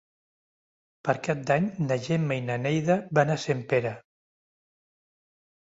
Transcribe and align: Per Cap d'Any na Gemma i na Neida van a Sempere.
Per 1.07 1.13
Cap 1.27 1.43
d'Any 1.51 1.67
na 1.91 1.99
Gemma 2.09 2.39
i 2.41 2.43
na 2.49 2.57
Neida 2.65 2.97
van 3.21 3.37
a 3.37 3.39
Sempere. 3.47 3.95